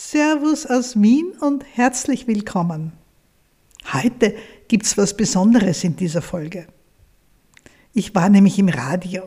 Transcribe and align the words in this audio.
Servus 0.00 0.64
aus 0.64 1.02
Wien 1.02 1.32
und 1.40 1.64
herzlich 1.74 2.28
willkommen. 2.28 2.92
Heute 3.92 4.36
gibt's 4.68 4.96
was 4.96 5.16
Besonderes 5.16 5.82
in 5.82 5.96
dieser 5.96 6.22
Folge. 6.22 6.68
Ich 7.92 8.14
war 8.14 8.28
nämlich 8.28 8.60
im 8.60 8.68
Radio. 8.68 9.24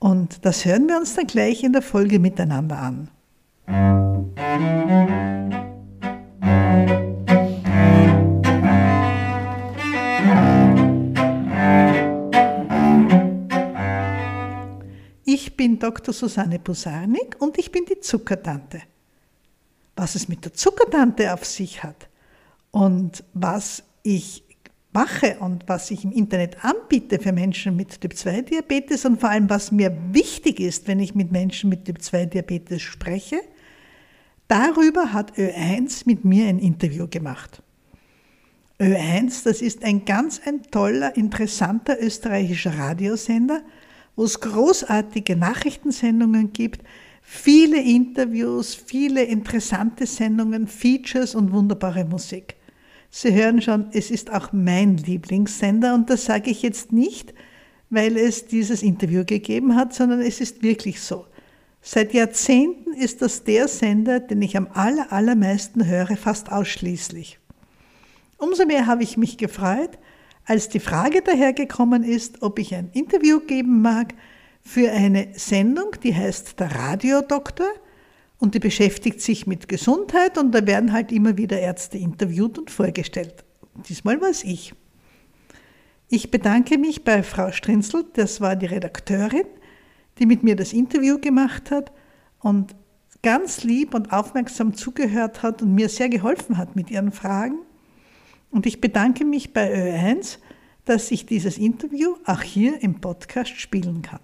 Und 0.00 0.44
das 0.44 0.64
hören 0.64 0.88
wir 0.88 0.96
uns 0.96 1.14
dann 1.14 1.28
gleich 1.28 1.62
in 1.62 1.72
der 1.72 1.82
Folge 1.82 2.18
miteinander 2.18 2.76
an. 2.76 3.08
Ich 15.24 15.56
bin 15.56 15.78
Dr. 15.78 16.12
Susanne 16.12 16.58
Pusarnik 16.58 17.36
und 17.38 17.58
ich 17.58 17.70
bin 17.70 17.84
die 17.84 18.00
Zuckertante. 18.00 18.82
Was 19.96 20.14
es 20.14 20.28
mit 20.28 20.44
der 20.44 20.52
Zuckertante 20.52 21.32
auf 21.32 21.44
sich 21.44 21.82
hat 21.82 22.08
und 22.70 23.24
was 23.32 23.82
ich 24.02 24.44
mache 24.92 25.38
und 25.40 25.68
was 25.68 25.90
ich 25.90 26.04
im 26.04 26.12
Internet 26.12 26.64
anbiete 26.64 27.18
für 27.18 27.32
Menschen 27.32 27.76
mit 27.76 28.00
Typ-2-Diabetes 28.00 29.04
und 29.04 29.20
vor 29.20 29.30
allem, 29.30 29.50
was 29.50 29.72
mir 29.72 29.94
wichtig 30.12 30.60
ist, 30.60 30.88
wenn 30.88 31.00
ich 31.00 31.14
mit 31.14 31.32
Menschen 31.32 31.68
mit 31.68 31.84
Typ-2-Diabetes 31.84 32.80
spreche, 32.80 33.40
darüber 34.48 35.12
hat 35.12 35.32
Ö1 35.36 36.04
mit 36.06 36.24
mir 36.24 36.46
ein 36.48 36.58
Interview 36.58 37.08
gemacht. 37.08 37.62
Ö1, 38.80 39.44
das 39.44 39.60
ist 39.60 39.84
ein 39.84 40.04
ganz 40.04 40.40
ein 40.44 40.62
toller, 40.70 41.16
interessanter 41.16 41.98
österreichischer 42.00 42.78
Radiosender, 42.78 43.62
wo 44.16 44.24
es 44.24 44.40
großartige 44.40 45.36
Nachrichtensendungen 45.36 46.52
gibt, 46.52 46.82
viele 47.28 47.82
Interviews, 47.82 48.74
viele 48.76 49.24
interessante 49.24 50.06
Sendungen, 50.06 50.68
Features 50.68 51.34
und 51.34 51.52
wunderbare 51.52 52.04
Musik. 52.04 52.54
Sie 53.10 53.34
hören 53.34 53.60
schon, 53.60 53.88
es 53.92 54.12
ist 54.12 54.32
auch 54.32 54.52
mein 54.52 54.96
Lieblingssender 54.96 55.94
und 55.94 56.08
das 56.08 56.24
sage 56.24 56.50
ich 56.50 56.62
jetzt 56.62 56.92
nicht, 56.92 57.34
weil 57.90 58.16
es 58.16 58.46
dieses 58.46 58.82
Interview 58.82 59.24
gegeben 59.24 59.74
hat, 59.74 59.92
sondern 59.92 60.20
es 60.20 60.40
ist 60.40 60.62
wirklich 60.62 61.00
so. 61.00 61.26
Seit 61.82 62.14
Jahrzehnten 62.14 62.92
ist 62.94 63.22
das 63.22 63.42
der 63.42 63.66
Sender, 63.66 64.20
den 64.20 64.40
ich 64.42 64.56
am 64.56 64.68
aller, 64.72 65.12
allermeisten 65.12 65.84
höre, 65.84 66.16
fast 66.16 66.52
ausschließlich. 66.52 67.38
Umso 68.38 68.66
mehr 68.66 68.86
habe 68.86 69.02
ich 69.02 69.16
mich 69.16 69.36
gefreut, 69.36 69.98
als 70.44 70.68
die 70.68 70.80
Frage 70.80 71.22
dahergekommen 71.22 72.04
ist, 72.04 72.42
ob 72.42 72.60
ich 72.60 72.74
ein 72.74 72.90
Interview 72.92 73.40
geben 73.40 73.82
mag 73.82 74.14
für 74.66 74.90
eine 74.90 75.28
Sendung, 75.34 75.92
die 76.02 76.14
heißt 76.14 76.58
Der 76.58 76.74
Radiodoktor 76.74 77.68
und 78.38 78.54
die 78.54 78.58
beschäftigt 78.58 79.20
sich 79.20 79.46
mit 79.46 79.68
Gesundheit 79.68 80.36
und 80.38 80.52
da 80.52 80.66
werden 80.66 80.92
halt 80.92 81.12
immer 81.12 81.36
wieder 81.38 81.60
Ärzte 81.60 81.98
interviewt 81.98 82.58
und 82.58 82.70
vorgestellt. 82.70 83.44
Diesmal 83.88 84.20
war 84.20 84.28
es 84.28 84.42
ich. 84.42 84.74
Ich 86.08 86.32
bedanke 86.32 86.78
mich 86.78 87.04
bei 87.04 87.22
Frau 87.22 87.52
Strinzel, 87.52 88.06
das 88.14 88.40
war 88.40 88.56
die 88.56 88.66
Redakteurin, 88.66 89.46
die 90.18 90.26
mit 90.26 90.42
mir 90.42 90.56
das 90.56 90.72
Interview 90.72 91.18
gemacht 91.20 91.70
hat 91.70 91.92
und 92.40 92.74
ganz 93.22 93.62
lieb 93.62 93.94
und 93.94 94.12
aufmerksam 94.12 94.74
zugehört 94.74 95.44
hat 95.44 95.62
und 95.62 95.74
mir 95.74 95.88
sehr 95.88 96.08
geholfen 96.08 96.58
hat 96.58 96.74
mit 96.74 96.90
ihren 96.90 97.12
Fragen. 97.12 97.60
Und 98.50 98.66
ich 98.66 98.80
bedanke 98.80 99.24
mich 99.24 99.52
bei 99.52 99.72
Ö1, 99.72 100.38
dass 100.84 101.12
ich 101.12 101.24
dieses 101.24 101.56
Interview 101.56 102.16
auch 102.24 102.42
hier 102.42 102.82
im 102.82 103.00
Podcast 103.00 103.60
spielen 103.60 104.02
kann. 104.02 104.20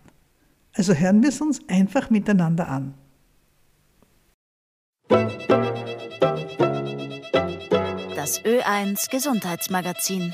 Also 0.75 0.95
hören 0.95 1.23
wir 1.23 1.29
es 1.29 1.41
uns 1.41 1.61
einfach 1.69 2.11
miteinander 2.11 2.69
an. 2.69 2.95
Das 8.17 8.43
Ö1 8.43 9.11
Gesundheitsmagazin. 9.11 10.33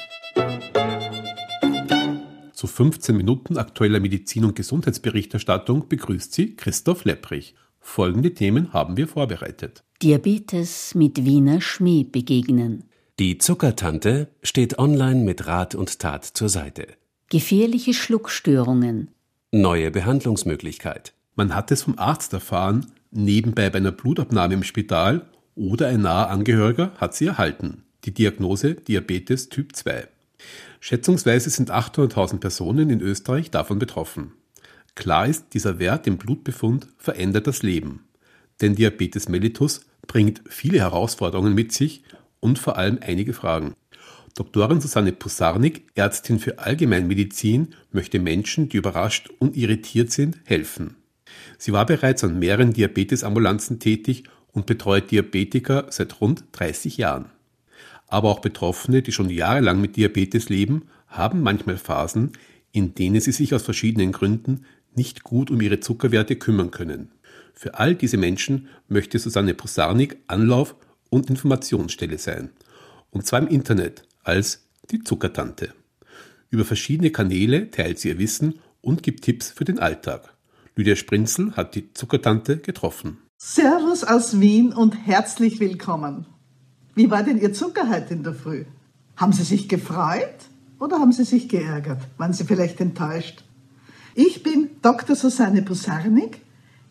Zu 2.53 2.67
15 2.67 3.17
Minuten 3.17 3.57
aktueller 3.57 3.99
Medizin- 3.99 4.45
und 4.45 4.55
Gesundheitsberichterstattung 4.55 5.89
begrüßt 5.89 6.33
Sie 6.33 6.55
Christoph 6.55 7.05
Lepprich. 7.05 7.55
Folgende 7.81 8.35
Themen 8.35 8.73
haben 8.73 8.97
wir 8.97 9.09
vorbereitet. 9.09 9.83
Diabetes 10.03 10.95
mit 10.95 11.25
Wiener 11.25 11.61
Schmäh 11.61 12.05
begegnen. 12.05 12.85
Die 13.19 13.39
Zuckertante 13.39 14.29
steht 14.43 14.79
online 14.79 15.25
mit 15.25 15.47
Rat 15.47 15.75
und 15.75 15.99
Tat 15.99 16.25
zur 16.25 16.49
Seite. 16.49 16.87
Gefährliche 17.31 17.95
Schluckstörungen. 17.95 19.11
Neue 19.51 19.91
Behandlungsmöglichkeit. 19.91 21.15
Man 21.35 21.55
hat 21.55 21.71
es 21.71 21.85
vom 21.85 21.99
Arzt 21.99 22.35
erfahren, 22.35 22.93
nebenbei 23.11 23.71
bei 23.71 23.79
einer 23.79 23.93
Blutabnahme 23.93 24.53
im 24.53 24.63
Spital 24.63 25.25
oder 25.55 25.89
ein 25.89 26.03
naher 26.03 26.29
Angehöriger 26.29 26.93
hat 26.99 27.15
sie 27.15 27.29
erhalten. 27.29 27.85
Die 28.05 28.13
Diagnose 28.13 28.75
Diabetes 28.75 29.49
Typ 29.49 29.75
2. 29.75 30.07
Schätzungsweise 30.81 31.49
sind 31.49 31.71
800.000 31.71 32.41
Personen 32.41 32.91
in 32.91 33.01
Österreich 33.01 33.51
davon 33.51 33.79
betroffen. 33.79 34.35
Klar 34.95 35.27
ist, 35.27 35.55
dieser 35.55 35.79
Wert 35.79 36.07
im 36.07 36.19
Blutbefund 36.19 36.87
verändert 36.99 37.47
das 37.47 37.63
Leben. 37.63 38.05
Denn 38.61 38.75
Diabetes 38.75 39.31
mellitus 39.31 39.81
bringt 40.07 40.43
viele 40.47 40.81
Herausforderungen 40.81 41.55
mit 41.55 41.73
sich 41.73 42.03
und 42.41 42.59
vor 42.59 42.77
allem 42.77 42.99
einige 43.01 43.33
Fragen. 43.33 43.73
Doktorin 44.39 44.81
Susanne 44.81 45.11
Pusarnik, 45.11 45.83
Ärztin 45.97 46.39
für 46.39 46.61
Allgemeinmedizin, 46.61 47.75
möchte 47.91 48.21
Menschen, 48.21 48.69
die 48.69 48.77
überrascht 48.77 49.31
und 49.41 49.57
irritiert 49.57 50.13
sind, 50.13 50.39
helfen. 50.45 50.95
Sie 51.59 51.73
war 51.73 51.85
bereits 51.85 52.23
an 52.23 52.39
mehreren 52.39 52.73
Diabetesambulanzen 52.73 53.81
tätig 53.81 54.23
und 54.53 54.67
betreut 54.67 55.11
Diabetiker 55.11 55.87
seit 55.91 56.21
rund 56.21 56.45
30 56.53 56.99
Jahren. 56.99 57.27
Aber 58.07 58.29
auch 58.29 58.39
Betroffene, 58.39 59.03
die 59.03 59.11
schon 59.11 59.29
jahrelang 59.29 59.81
mit 59.81 59.97
Diabetes 59.97 60.49
leben, 60.49 60.83
haben 61.09 61.43
manchmal 61.43 61.77
Phasen, 61.77 62.31
in 62.71 62.95
denen 62.95 63.21
sie 63.21 63.33
sich 63.33 63.53
aus 63.55 63.65
verschiedenen 63.65 64.13
Gründen 64.13 64.67
nicht 64.95 65.25
gut 65.25 65.51
um 65.51 65.61
ihre 65.61 65.81
Zuckerwerte 65.81 66.37
kümmern 66.37 66.71
können. 66.71 67.11
Für 67.55 67.75
all 67.75 67.97
diese 67.97 68.19
Menschen 68.19 68.69
möchte 68.87 69.19
Susanne 69.19 69.55
Posarnik 69.55 70.19
Anlauf 70.29 70.77
und 71.11 71.29
Informationsstelle 71.29 72.19
sein. 72.19 72.51
Und 73.11 73.27
zwar 73.27 73.41
im 73.41 73.49
Internet 73.49 74.05
als 74.23 74.67
die 74.91 75.03
Zuckertante. 75.05 75.75
Über 76.51 76.65
verschiedene 76.65 77.11
Kanäle 77.11 77.71
teilt 77.71 77.99
sie 77.99 78.09
ihr 78.09 78.19
Wissen 78.19 78.61
und 78.81 79.03
gibt 79.03 79.25
Tipps 79.25 79.51
für 79.51 79.65
den 79.65 79.79
Alltag. 79.79 80.35
Lydia 80.77 80.97
Sprinzel 80.97 81.57
hat 81.57 81.75
die 81.75 81.93
Zuckertante 81.93 82.59
getroffen. 82.59 83.19
Servus 83.37 84.05
aus 84.05 84.41
Wien 84.41 84.73
und 84.73 84.93
herzlich 85.07 85.61
willkommen. 85.61 86.27
Wie 86.95 87.11
war 87.11 87.23
denn 87.23 87.39
Ihr 87.39 87.53
Zucker 87.53 87.89
heute 87.89 88.15
in 88.15 88.23
der 88.23 88.35
Früh? 88.35 88.65
Haben 89.17 89.33
Sie 89.33 89.45
sich 89.45 89.69
gefreut 89.69 90.47
oder 90.79 90.99
haben 90.99 91.13
Sie 91.13 91.25
sich 91.25 91.49
geärgert? 91.49 92.01
Waren 92.17 92.33
Sie 92.33 92.45
vielleicht 92.45 92.81
enttäuscht? 92.81 93.45
Ich 94.15 94.43
bin 94.43 94.71
Dr. 94.83 95.15
Susanne 95.15 95.63
Busarnik, 95.63 96.41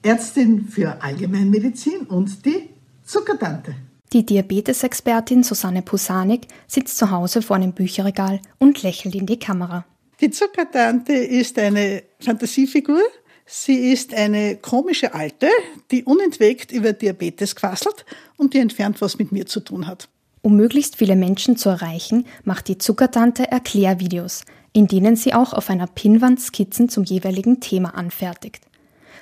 Ärztin 0.03 0.67
für 0.67 1.01
Allgemeinmedizin 1.01 2.01
und 2.07 2.45
die 2.45 2.69
Zuckertante. 3.03 3.75
Die 4.13 4.25
Diabetesexpertin 4.25 5.43
Susanne 5.43 5.81
Pusanik 5.81 6.47
sitzt 6.65 6.97
zu 6.97 7.11
Hause 7.11 7.41
vor 7.41 7.57
einem 7.57 7.73
Bücherregal 7.73 8.39
und 8.57 8.81
lächelt 8.81 9.15
in 9.15 9.25
die 9.25 9.39
Kamera. 9.39 9.85
Die 10.21 10.31
Zuckertante 10.31 11.13
ist 11.13 11.59
eine 11.59 12.03
Fantasiefigur. 12.19 13.01
Sie 13.45 13.91
ist 13.91 14.13
eine 14.13 14.57
komische 14.57 15.13
Alte, 15.13 15.49
die 15.91 16.03
unentwegt 16.03 16.71
über 16.71 16.93
Diabetes 16.93 17.55
quasselt 17.55 18.05
und 18.37 18.53
die 18.53 18.59
entfernt 18.59 19.01
was 19.01 19.19
mit 19.19 19.31
mir 19.31 19.45
zu 19.45 19.59
tun 19.59 19.87
hat. 19.87 20.09
Um 20.41 20.55
möglichst 20.55 20.95
viele 20.95 21.15
Menschen 21.15 21.57
zu 21.57 21.69
erreichen, 21.69 22.25
macht 22.45 22.69
die 22.69 22.77
Zuckertante 22.77 23.51
Erklärvideos, 23.51 24.43
in 24.71 24.87
denen 24.87 25.17
sie 25.17 25.33
auch 25.33 25.53
auf 25.53 25.69
einer 25.69 25.87
Pinnwand 25.87 26.39
Skizzen 26.39 26.87
zum 26.87 27.03
jeweiligen 27.03 27.59
Thema 27.59 27.95
anfertigt. 27.95 28.63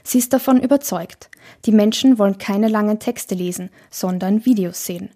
Sie 0.04 0.18
ist 0.18 0.34
davon 0.34 0.62
überzeugt, 0.62 1.30
die 1.66 1.72
Menschen 1.72 2.18
wollen 2.20 2.38
keine 2.38 2.68
langen 2.68 3.00
Texte 3.00 3.36
lesen, 3.36 3.70
sondern 3.90 4.46
Videos 4.46 4.86
sehen. 4.86 5.10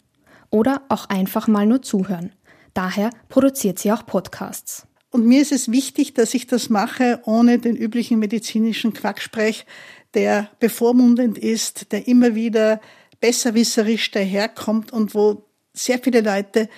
Oder 0.50 0.82
auch 0.90 1.10
einfach 1.10 1.48
mal 1.48 1.66
nur 1.66 1.82
zuhören. 1.82 2.34
Daher 2.74 3.12
produziert 3.30 3.80
sie 3.80 3.92
auch 3.92 4.06
Podcasts. 4.06 4.88
Und 5.12 5.26
mir 5.26 5.42
ist 5.42 5.52
es 5.52 5.72
wichtig, 5.72 6.14
dass 6.14 6.34
ich 6.34 6.48
das 6.48 6.70
mache 6.70 7.22
ohne 7.26 7.58
den 7.58 7.76
üblichen 7.76 8.20
medizinischen 8.20 8.94
Quacksprech, 8.94 9.66
der 10.14 10.50
bevormundend 10.60 11.38
ist, 11.38 11.92
der 11.92 12.08
immer 12.08 12.36
wieder 12.36 12.80
besserwisserisch 13.20 14.12
daherkommt 14.12 14.94
und 14.94 15.14
wo 15.14 15.46
sehr 15.74 16.00
viele 16.00 16.22
Leute 16.22 16.70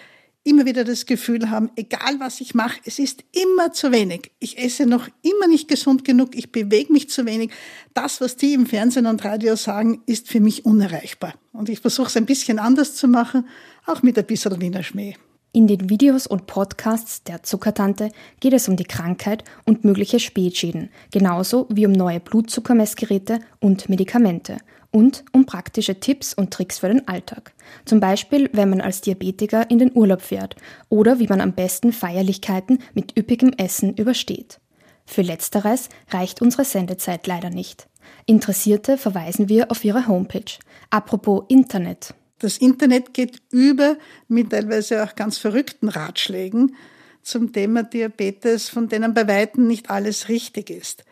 immer 0.44 0.66
wieder 0.66 0.84
das 0.84 1.06
Gefühl 1.06 1.50
haben, 1.50 1.70
egal 1.76 2.20
was 2.20 2.42
ich 2.42 2.56
mache, 2.56 2.80
es 2.86 3.00
ist 3.00 3.24
immer 3.32 3.72
zu 3.74 3.92
wenig. 3.92 4.32
Ich 4.40 4.58
esse 4.58 4.86
noch 4.86 5.08
immer 5.22 5.48
nicht 5.48 5.68
gesund 5.68 6.04
genug, 6.04 6.36
ich 6.36 6.52
bewege 6.52 6.92
mich 6.92 7.10
zu 7.10 7.26
wenig. 7.26 7.52
Das, 7.94 8.22
was 8.22 8.38
die 8.38 8.54
im 8.54 8.66
Fernsehen 8.66 9.06
und 9.06 9.24
Radio 9.24 9.56
sagen, 9.56 10.02
ist 10.06 10.28
für 10.28 10.40
mich 10.40 10.66
unerreichbar. 10.66 11.36
Und 11.54 11.70
ich 11.70 11.80
versuche 11.80 12.08
es 12.08 12.18
ein 12.18 12.26
bisschen 12.26 12.60
anders 12.60 12.96
zu 12.96 13.08
machen, 13.08 13.48
auch 13.86 14.02
mit 14.02 14.18
ein 14.18 14.26
bisschen 14.26 14.60
Wiener 14.60 14.84
Schmäh. 14.84 15.16
In 15.54 15.68
den 15.68 15.90
Videos 15.90 16.28
und 16.28 16.48
Podcasts 16.48 17.24
der 17.24 17.44
Zuckertante 17.44 18.10
geht 18.40 18.54
es 18.54 18.70
um 18.70 18.78
die 18.78 18.86
Krankheit 18.86 19.44
und 19.66 19.84
mögliche 19.84 20.20
Spätschäden, 20.20 20.90
genauso 21.12 21.68
wie 21.70 21.86
um 21.86 21.92
neue 21.92 22.22
Blutzuckermessgeräte 22.22 23.42
und 23.60 23.90
Medikamente 23.90 24.60
und 24.92 25.24
um 25.32 25.46
praktische 25.46 26.00
Tipps 26.00 26.34
und 26.34 26.52
Tricks 26.52 26.80
für 26.80 26.90
den 26.90 27.08
Alltag. 27.08 27.54
Zum 27.86 28.00
Beispiel, 28.00 28.50
wenn 28.54 28.70
man 28.70 28.82
als 28.82 29.02
Diabetiker 29.02 29.70
in 29.70 29.80
den 29.80 29.96
Urlaub 29.96 30.22
fährt 30.22 30.56
oder 30.90 31.20
wie 31.20 31.28
man 31.28 31.42
am 31.42 31.54
besten 31.54 31.94
Feierlichkeiten 31.94 32.80
mit 32.94 33.18
üppigem 33.18 33.54
Essen 33.54 33.94
übersteht. 33.96 34.60
Für 35.06 35.22
letzteres 35.22 35.90
reicht 36.10 36.42
unsere 36.42 36.66
Sendezeit 36.66 37.28
leider 37.28 37.50
nicht. 37.50 37.88
Interessierte 38.26 38.98
verweisen 38.98 39.50
wir 39.50 39.72
auf 39.72 39.84
ihre 39.84 40.08
Homepage. 40.08 40.60
Apropos 40.90 41.44
Internet. 41.48 42.14
Das 42.40 42.58
Internet 42.58 43.14
geht 43.14 43.42
über 43.52 43.98
mit 44.28 44.50
teilweise 44.50 45.04
auch 45.04 45.16
ganz 45.16 45.38
verrückten 45.38 45.90
Ratschlägen 45.90 46.76
zum 47.22 47.54
Thema 47.54 47.84
Diabetes, 47.84 48.70
von 48.70 48.90
denen 48.90 49.14
bei 49.14 49.28
weitem 49.28 49.68
nicht 49.68 49.90
alles 49.90 50.28
richtig 50.28 50.70
ist. 50.70 51.06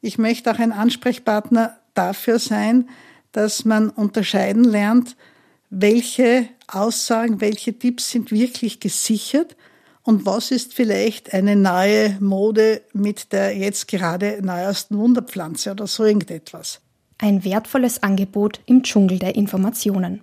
Ich 0.00 0.18
möchte 0.18 0.50
auch 0.50 0.58
ein 0.58 0.72
Ansprechpartner 0.72 1.78
dafür 1.94 2.38
sein, 2.38 2.88
dass 3.34 3.64
man 3.64 3.90
unterscheiden 3.90 4.64
lernt, 4.64 5.16
welche 5.68 6.48
Aussagen, 6.68 7.40
welche 7.40 7.78
Tipps 7.78 8.10
sind 8.10 8.30
wirklich 8.30 8.80
gesichert 8.80 9.56
und 10.04 10.24
was 10.24 10.50
ist 10.50 10.74
vielleicht 10.74 11.34
eine 11.34 11.56
neue 11.56 12.16
Mode 12.20 12.82
mit 12.92 13.32
der 13.32 13.56
jetzt 13.56 13.88
gerade 13.88 14.38
neuesten 14.40 14.96
Wunderpflanze 14.98 15.72
oder 15.72 15.86
so 15.86 16.04
irgendetwas. 16.04 16.80
Ein 17.18 17.44
wertvolles 17.44 18.02
Angebot 18.02 18.60
im 18.66 18.82
Dschungel 18.82 19.18
der 19.18 19.34
Informationen. 19.34 20.22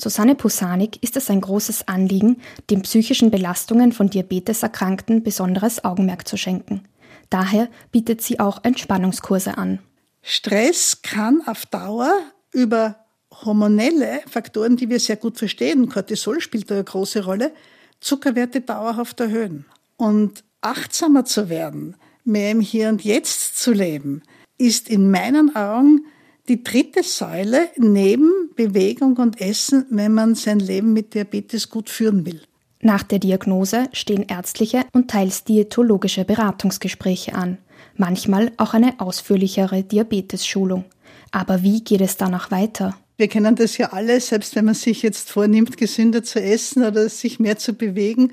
Susanne 0.00 0.34
Pusanik 0.34 1.02
ist 1.02 1.16
es 1.16 1.28
ein 1.28 1.40
großes 1.40 1.88
Anliegen, 1.88 2.40
den 2.70 2.82
psychischen 2.82 3.30
Belastungen 3.30 3.92
von 3.92 4.08
Diabeteserkrankten 4.08 5.22
besonderes 5.22 5.84
Augenmerk 5.84 6.26
zu 6.26 6.36
schenken. 6.36 6.84
Daher 7.28 7.68
bietet 7.90 8.22
sie 8.22 8.40
auch 8.40 8.64
Entspannungskurse 8.64 9.58
an. 9.58 9.80
Stress 10.22 11.02
kann 11.02 11.42
auf 11.46 11.66
Dauer 11.66 12.12
über 12.52 12.96
hormonelle 13.30 14.20
Faktoren, 14.26 14.76
die 14.76 14.88
wir 14.88 15.00
sehr 15.00 15.16
gut 15.16 15.38
verstehen, 15.38 15.88
Cortisol 15.88 16.40
spielt 16.40 16.70
eine 16.72 16.84
große 16.84 17.24
Rolle, 17.24 17.52
Zuckerwerte 18.00 18.60
dauerhaft 18.60 19.20
erhöhen. 19.20 19.66
Und 19.96 20.44
achtsamer 20.60 21.24
zu 21.24 21.48
werden, 21.48 21.96
mehr 22.24 22.50
im 22.50 22.60
Hier 22.60 22.88
und 22.88 23.04
Jetzt 23.04 23.58
zu 23.58 23.72
leben, 23.72 24.22
ist 24.56 24.88
in 24.88 25.10
meinen 25.10 25.54
Augen 25.54 26.06
die 26.48 26.64
dritte 26.64 27.02
Säule 27.02 27.68
neben 27.76 28.50
Bewegung 28.56 29.16
und 29.18 29.40
Essen, 29.40 29.86
wenn 29.90 30.14
man 30.14 30.34
sein 30.34 30.60
Leben 30.60 30.92
mit 30.92 31.14
Diabetes 31.14 31.68
gut 31.68 31.90
führen 31.90 32.24
will. 32.24 32.40
Nach 32.80 33.02
der 33.02 33.18
Diagnose 33.18 33.88
stehen 33.92 34.22
ärztliche 34.22 34.84
und 34.92 35.10
teils 35.10 35.44
diätologische 35.44 36.24
Beratungsgespräche 36.24 37.34
an, 37.34 37.58
manchmal 37.96 38.52
auch 38.56 38.72
eine 38.72 39.00
ausführlichere 39.00 39.82
Diabetesschulung. 39.82 40.84
Aber 41.30 41.62
wie 41.62 41.82
geht 41.82 42.00
es 42.00 42.16
danach 42.16 42.50
weiter? 42.50 42.96
Wir 43.16 43.28
kennen 43.28 43.56
das 43.56 43.76
ja 43.78 43.92
alle, 43.92 44.20
selbst 44.20 44.54
wenn 44.54 44.66
man 44.66 44.74
sich 44.74 45.02
jetzt 45.02 45.30
vornimmt, 45.30 45.76
gesünder 45.76 46.22
zu 46.22 46.40
essen 46.40 46.84
oder 46.84 47.08
sich 47.08 47.40
mehr 47.40 47.58
zu 47.58 47.72
bewegen, 47.72 48.32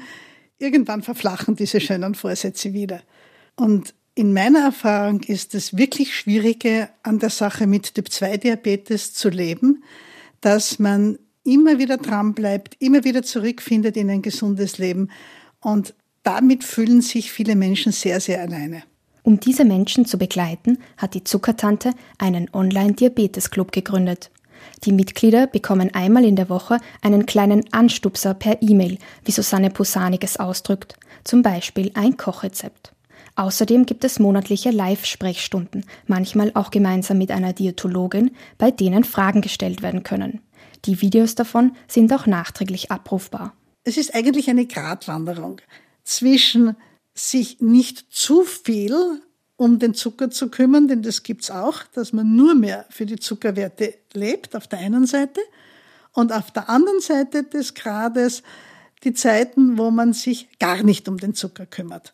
irgendwann 0.60 1.02
verflachen 1.02 1.56
diese 1.56 1.80
schönen 1.82 2.16
Vorsätze 2.16 2.74
wieder. 2.74 3.02
Und 3.56 3.94
in 4.14 4.32
meiner 4.32 4.60
Erfahrung 4.60 5.22
ist 5.22 5.56
es 5.56 5.76
wirklich 5.76 6.16
Schwierige 6.16 6.90
an 7.04 7.20
der 7.20 7.30
Sache 7.30 7.68
mit 7.68 7.96
Typ-2-Diabetes 7.96 9.14
zu 9.14 9.30
leben, 9.30 9.84
dass 10.40 10.80
man 10.80 11.18
immer 11.44 11.80
wieder 11.80 11.98
dran 11.98 12.34
bleibt, 12.34 12.76
immer 12.80 13.04
wieder 13.04 13.24
zurückfindet 13.24 13.98
in 13.98 14.10
ein 14.10 14.22
gesundes 14.22 14.78
Leben. 14.78 15.10
Und 15.60 15.94
damit 16.24 16.64
fühlen 16.64 17.02
sich 17.02 17.32
viele 17.32 17.56
Menschen 17.56 17.92
sehr, 17.92 18.20
sehr 18.20 18.42
alleine. 18.42 18.84
Um 19.25 19.39
diese 19.39 19.66
Menschen 19.66 20.06
zu 20.06 20.19
begleiten, 20.19 20.77
hat 20.98 21.16
die 21.16 21.24
Zuckertante 21.24 21.94
einen 22.19 22.48
Online-Diabetes-Club 22.54 23.72
gegründet. 23.72 24.30
Die 24.83 24.92
Mitglieder 24.92 25.48
bekommen 25.48 25.92
einmal 25.95 26.24
in 26.24 26.36
der 26.36 26.48
Woche 26.48 26.77
einen 27.01 27.25
kleinen 27.25 27.63
Anstupser 27.74 28.36
per 28.36 28.62
E-Mail, 28.62 29.00
wie 29.24 29.31
Susanne 29.31 29.72
Posanik 29.72 30.24
es 30.24 30.38
ausdrückt, 30.38 30.95
zum 31.24 31.42
Beispiel 31.42 31.89
ein 31.95 32.18
Kochrezept. 32.18 32.94
Außerdem 33.36 33.88
gibt 33.88 34.04
es 34.04 34.19
monatliche 34.19 34.69
Live-Sprechstunden, 34.69 35.86
manchmal 36.06 36.51
auch 36.54 36.69
gemeinsam 36.69 37.18
mit 37.18 37.31
einer 37.31 37.54
Diätologin, 37.54 38.30
bei 38.60 38.69
denen 38.69 39.04
Fragen 39.04 39.42
gestellt 39.42 39.81
werden 39.81 40.04
können. 40.04 40.42
Die 40.86 41.01
Videos 41.01 41.33
davon 41.33 41.75
sind 41.88 42.13
auch 42.13 42.27
nachträglich 42.27 42.92
abrufbar. 42.92 43.54
Es 43.86 43.98
ist 43.98 44.13
eigentlich 44.13 44.51
eine 44.51 44.68
Gratwanderung 44.68 45.62
zwischen 46.04 46.75
sich 47.16 47.62
nicht 47.62 48.06
zu 48.12 48.44
viel 48.44 49.22
um 49.58 49.80
den 49.80 49.94
Zucker 49.94 50.30
zu 50.30 50.50
kümmern, 50.50 50.88
denn 50.88 51.02
das 51.02 51.24
gibt's 51.24 51.50
auch, 51.50 51.84
dass 51.94 52.12
man 52.12 52.36
nur 52.36 52.56
mehr 52.56 52.86
für 52.90 53.06
die 53.06 53.18
Zuckerwerte 53.18 53.96
lebt, 54.14 54.56
auf 54.56 54.68
der 54.68 54.80
einen 54.80 55.06
Seite, 55.06 55.40
und 56.12 56.32
auf 56.32 56.52
der 56.52 56.70
anderen 56.70 57.02
Seite 57.02 57.44
des 57.44 57.74
Grades 57.74 58.42
die 59.04 59.14
Zeiten, 59.14 59.78
wo 59.78 59.92
man 59.92 60.14
sich 60.14 60.48
gar 60.60 60.82
nicht 60.82 61.08
um 61.10 61.18
den 61.18 61.36
Zucker 61.36 61.66
kümmert. 61.66 62.14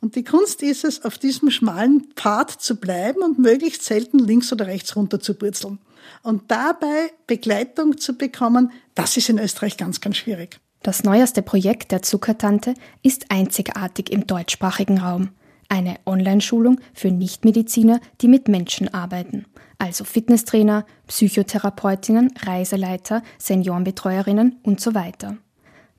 Und 0.00 0.16
die 0.16 0.24
Kunst 0.24 0.62
ist 0.62 0.84
es, 0.84 1.04
auf 1.04 1.18
diesem 1.18 1.50
schmalen 1.50 2.08
Pfad 2.16 2.50
zu 2.50 2.76
bleiben 2.76 3.22
und 3.22 3.38
möglichst 3.38 3.84
selten 3.84 4.18
links 4.18 4.52
oder 4.52 4.66
rechts 4.66 4.96
runter 4.96 5.20
zu 5.20 5.34
purzeln. 5.34 5.78
Und 6.22 6.50
dabei 6.50 7.12
Begleitung 7.26 7.98
zu 7.98 8.14
bekommen, 8.14 8.72
das 8.94 9.16
ist 9.16 9.28
in 9.28 9.38
Österreich 9.38 9.76
ganz, 9.76 10.00
ganz 10.00 10.16
schwierig. 10.16 10.58
Das 10.82 11.04
neueste 11.04 11.42
Projekt 11.42 11.92
der 11.92 12.02
Zuckertante 12.02 12.74
ist 13.02 13.30
einzigartig 13.30 14.10
im 14.10 14.26
deutschsprachigen 14.26 14.98
Raum 14.98 15.30
eine 15.72 15.96
Online-Schulung 16.04 16.80
für 16.92 17.10
Nichtmediziner, 17.10 18.00
die 18.20 18.28
mit 18.28 18.46
Menschen 18.46 18.92
arbeiten, 18.92 19.46
also 19.78 20.04
Fitnesstrainer, 20.04 20.84
Psychotherapeutinnen, 21.06 22.34
Reiseleiter, 22.44 23.22
Seniorenbetreuerinnen 23.38 24.58
und 24.62 24.82
so 24.82 24.94
weiter. 24.94 25.38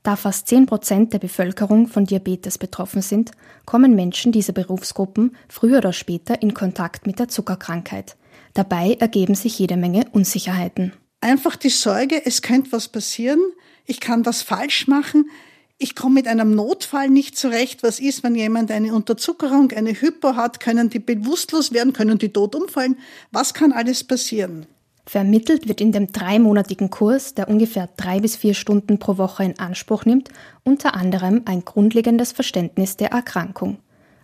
Da 0.03 0.15
fast 0.15 0.47
10 0.47 0.67
Prozent 0.67 1.13
der 1.13 1.19
Bevölkerung 1.19 1.87
von 1.87 2.05
Diabetes 2.05 2.59
betroffen 2.59 3.01
sind, 3.01 3.31
kommen 3.65 3.95
Menschen 3.95 4.31
dieser 4.31 4.53
Berufsgruppen 4.53 5.35
früher 5.49 5.79
oder 5.79 5.93
später 5.93 6.39
in 6.41 6.53
Kontakt 6.53 7.07
mit 7.07 7.17
der 7.17 7.29
Zuckerkrankheit. 7.29 8.15
Dabei 8.53 8.93
ergeben 8.99 9.33
sich 9.33 9.57
jede 9.57 9.77
Menge 9.77 10.05
Unsicherheiten. 10.11 10.93
Einfach 11.23 11.55
die 11.55 11.69
Sorge, 11.69 12.25
es 12.25 12.41
könnte 12.41 12.73
was 12.73 12.89
passieren, 12.89 13.39
ich 13.85 14.01
kann 14.01 14.25
was 14.25 14.41
falsch 14.41 14.89
machen, 14.89 15.29
ich 15.77 15.95
komme 15.95 16.15
mit 16.15 16.27
einem 16.27 16.53
Notfall 16.53 17.09
nicht 17.09 17.37
zurecht. 17.37 17.81
Was 17.81 18.01
ist, 18.01 18.23
wenn 18.23 18.35
jemand 18.35 18.69
eine 18.71 18.93
Unterzuckerung, 18.93 19.71
eine 19.71 19.93
Hypo 19.93 20.35
hat? 20.35 20.59
Können 20.59 20.89
die 20.89 20.99
bewusstlos 20.99 21.71
werden? 21.71 21.93
Können 21.93 22.17
die 22.17 22.33
tot 22.33 22.55
umfallen? 22.55 22.97
Was 23.31 23.53
kann 23.53 23.71
alles 23.71 24.03
passieren? 24.03 24.65
Vermittelt 25.05 25.65
wird 25.69 25.79
in 25.79 25.93
dem 25.93 26.11
dreimonatigen 26.11 26.89
Kurs, 26.89 27.33
der 27.33 27.47
ungefähr 27.47 27.87
drei 27.95 28.19
bis 28.19 28.35
vier 28.35 28.53
Stunden 28.53 28.99
pro 28.99 29.17
Woche 29.17 29.45
in 29.45 29.57
Anspruch 29.59 30.03
nimmt, 30.03 30.27
unter 30.65 30.93
anderem 30.93 31.43
ein 31.45 31.63
grundlegendes 31.63 32.33
Verständnis 32.33 32.97
der 32.97 33.11
Erkrankung. 33.11 33.77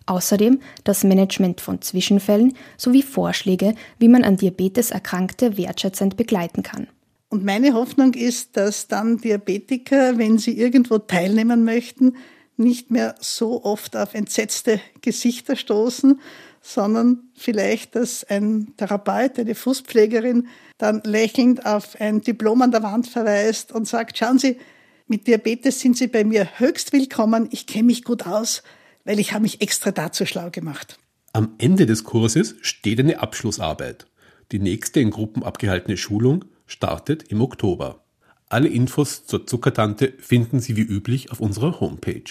Außerdem 0.06 0.60
das 0.84 1.04
Management 1.04 1.60
von 1.60 1.80
Zwischenfällen 1.82 2.54
sowie 2.76 3.02
Vorschläge, 3.02 3.74
wie 3.98 4.08
man 4.08 4.24
an 4.24 4.36
Diabetes 4.36 4.90
Erkrankte 4.90 5.56
wertschätzend 5.56 6.16
begleiten 6.16 6.62
kann. 6.62 6.88
Und 7.28 7.44
meine 7.44 7.74
Hoffnung 7.74 8.14
ist, 8.14 8.56
dass 8.56 8.88
dann 8.88 9.18
Diabetiker, 9.18 10.18
wenn 10.18 10.38
sie 10.38 10.58
irgendwo 10.58 10.98
teilnehmen 10.98 11.64
möchten, 11.64 12.16
nicht 12.56 12.90
mehr 12.90 13.14
so 13.20 13.64
oft 13.64 13.96
auf 13.96 14.14
entsetzte 14.14 14.80
Gesichter 15.00 15.56
stoßen, 15.56 16.20
sondern 16.60 17.30
vielleicht, 17.34 17.96
dass 17.96 18.24
ein 18.24 18.74
Therapeut, 18.76 19.38
eine 19.38 19.54
Fußpflegerin 19.54 20.48
dann 20.76 21.00
lächelnd 21.04 21.64
auf 21.64 21.98
ein 22.00 22.20
Diplom 22.20 22.62
an 22.62 22.70
der 22.70 22.82
Wand 22.82 23.06
verweist 23.06 23.72
und 23.72 23.88
sagt, 23.88 24.18
schauen 24.18 24.38
Sie, 24.38 24.58
mit 25.06 25.26
Diabetes 25.26 25.80
sind 25.80 25.96
Sie 25.96 26.06
bei 26.06 26.24
mir 26.24 26.48
höchst 26.58 26.92
willkommen, 26.92 27.48
ich 27.50 27.66
kenne 27.66 27.84
mich 27.84 28.04
gut 28.04 28.26
aus, 28.26 28.62
weil 29.04 29.18
ich 29.18 29.32
habe 29.32 29.42
mich 29.42 29.60
extra 29.60 29.90
dazu 29.90 30.26
schlau 30.26 30.50
gemacht. 30.50 30.98
Am 31.32 31.54
Ende 31.58 31.86
des 31.86 32.04
Kurses 32.04 32.56
steht 32.60 33.00
eine 33.00 33.20
Abschlussarbeit. 33.20 34.06
Die 34.52 34.58
nächste 34.58 35.00
in 35.00 35.10
Gruppen 35.10 35.42
abgehaltene 35.42 35.96
Schulung 35.96 36.44
startet 36.66 37.30
im 37.30 37.40
Oktober. 37.40 38.04
Alle 38.48 38.68
Infos 38.68 39.26
zur 39.26 39.46
Zuckertante 39.46 40.12
finden 40.18 40.58
Sie 40.58 40.76
wie 40.76 40.82
üblich 40.82 41.30
auf 41.30 41.40
unserer 41.40 41.78
Homepage. 41.78 42.24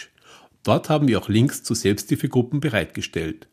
Dort 0.64 0.90
haben 0.90 1.08
wir 1.08 1.20
auch 1.20 1.30
Links 1.30 1.64
zu 1.64 1.74
Selbsthilfegruppen 1.74 2.60
bereitgestellt. 2.60 3.48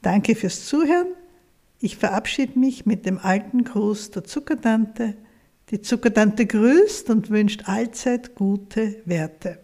Danke 0.02 0.36
fürs 0.36 0.66
Zuhören. 0.66 1.14
Ich 1.80 1.96
verabschiede 1.96 2.60
mich 2.60 2.86
mit 2.86 3.06
dem 3.06 3.20
alten 3.20 3.64
Gruß 3.64 4.12
der 4.12 4.26
Zuckertante. 4.26 5.16
Die 5.72 5.82
Zuckertante 5.82 6.46
grüßt 6.46 7.10
und 7.10 7.32
wünscht 7.32 7.64
allzeit 7.66 8.36
gute 8.36 8.98
Werte. 9.06 9.58